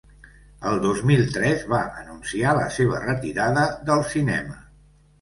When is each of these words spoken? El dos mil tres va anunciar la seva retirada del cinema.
El 0.69 0.79
dos 0.85 1.03
mil 1.09 1.21
tres 1.35 1.67
va 1.75 1.83
anunciar 2.01 2.57
la 2.63 2.67
seva 2.81 3.05
retirada 3.07 3.71
del 3.93 4.07
cinema. 4.19 4.63